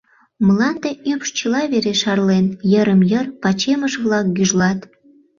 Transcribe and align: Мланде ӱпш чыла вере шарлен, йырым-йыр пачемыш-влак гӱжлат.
Мланде 0.45 0.91
ӱпш 1.11 1.29
чыла 1.37 1.61
вере 1.71 1.93
шарлен, 2.01 2.45
йырым-йыр 2.71 3.25
пачемыш-влак 3.41 4.27
гӱжлат. 4.37 4.79